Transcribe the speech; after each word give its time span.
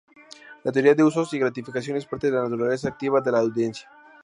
La 0.63 0.71
teoría 0.71 0.95
de 0.95 1.03
usos 1.03 1.31
y 1.31 1.37
gratificaciones 1.37 2.07
parte 2.07 2.31
de 2.31 2.37
la 2.37 2.43
naturaleza 2.49 2.87
activa 2.89 3.21
de 3.21 3.31
la 3.31 3.37
audiencia. 3.37 3.87